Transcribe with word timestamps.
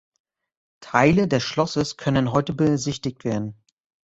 Teile 0.79 1.27
des 1.27 1.43
Schlosses 1.43 1.95
können 1.95 2.31
heute 2.31 2.53
besichtigt 2.53 3.23
werden. 3.23 3.61